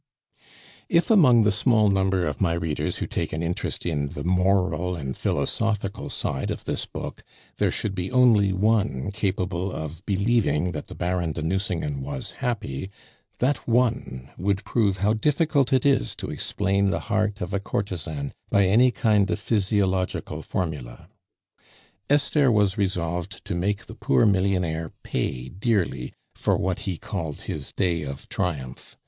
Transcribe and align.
If 0.89 1.11
among 1.11 1.43
the 1.43 1.51
small 1.51 1.87
number 1.87 2.25
of 2.25 2.41
my 2.41 2.53
readers 2.53 2.97
who 2.97 3.05
take 3.05 3.33
an 3.33 3.43
interest 3.43 3.85
in 3.85 4.07
the 4.07 4.23
moral 4.23 4.95
and 4.95 5.15
philosophical 5.15 6.09
side 6.09 6.49
of 6.49 6.63
this 6.63 6.87
book 6.87 7.23
there 7.57 7.69
should 7.69 7.93
be 7.93 8.11
only 8.11 8.51
one 8.51 9.11
capable 9.11 9.71
of 9.71 10.03
believing 10.07 10.71
that 10.71 10.87
the 10.87 10.95
Baron 10.95 11.33
de 11.33 11.43
Nucingen 11.43 12.01
was 12.01 12.31
happy, 12.41 12.89
that 13.37 13.67
one 13.67 14.31
would 14.39 14.63
prove 14.65 14.97
how 14.97 15.13
difficult 15.13 15.71
it 15.71 15.85
is 15.85 16.15
to 16.15 16.31
explain 16.31 16.89
the 16.89 17.01
heart 17.01 17.39
of 17.39 17.53
a 17.53 17.59
courtesan 17.59 18.31
by 18.49 18.65
any 18.65 18.89
kind 18.89 19.29
of 19.29 19.37
physiological 19.39 20.41
formula. 20.41 21.09
Esther 22.09 22.51
was 22.51 22.75
resolved 22.75 23.45
to 23.45 23.53
make 23.53 23.85
the 23.85 23.93
poor 23.93 24.25
millionaire 24.25 24.91
pay 25.03 25.47
dearly 25.47 26.11
for 26.33 26.57
what 26.57 26.79
he 26.89 26.97
called 26.97 27.41
his 27.41 27.71
day 27.71 28.01
of 28.01 28.27
triumph. 28.29 28.97